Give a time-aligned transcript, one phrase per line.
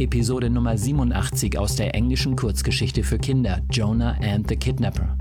[0.07, 5.17] Episode Nummer 87 aus der englischen Kurzgeschichte für Kinder Jonah and the Kidnapper.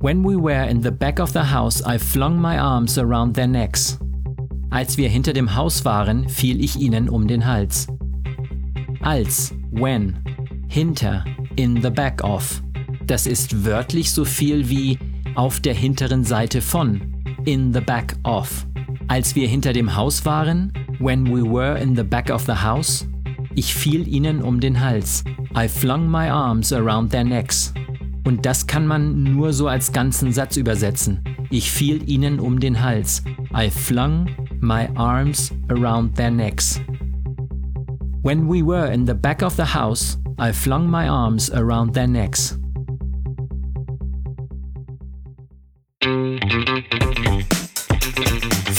[0.00, 3.46] When we were in the back of the house, I flung my arms around their
[3.46, 3.98] necks.
[4.68, 7.86] Als wir hinter dem Haus waren, fiel ich ihnen um den Hals.
[9.00, 10.18] Als, when,
[10.68, 11.24] hinter,
[11.56, 12.62] in the back of.
[13.06, 14.98] Das ist wörtlich so viel wie
[15.36, 17.00] auf der hinteren Seite von,
[17.46, 18.66] in the back of.
[19.08, 23.06] Als wir hinter dem Haus waren, when we were in the back of the house,
[23.54, 25.24] ich fiel ihnen um den Hals.
[25.56, 27.72] I flung my arms around their necks.
[28.24, 31.22] Und das kann man nur so als ganzen Satz übersetzen.
[31.50, 33.22] Ich fiel ihnen um den Hals.
[33.54, 34.28] I flung
[34.60, 36.80] my arms around their necks.
[38.22, 42.06] When we were in the back of the house, I flung my arms around their
[42.06, 42.58] necks.